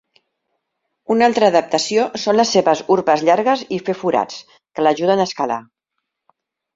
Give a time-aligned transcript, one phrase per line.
[1.15, 4.39] Una altra adaptació són les seves urpes llargues i fer forats,
[4.79, 5.59] que l'ajuden a escalar.